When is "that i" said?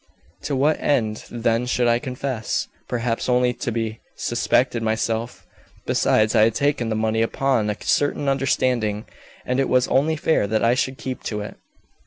10.47-10.73